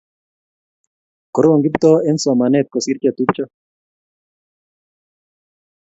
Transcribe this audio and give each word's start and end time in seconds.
korom 1.33 1.57
Kiptoo 1.63 1.97
eng 2.07 2.19
somanet 2.23 2.67
kosir 2.73 2.97
chetupcho 3.01 3.45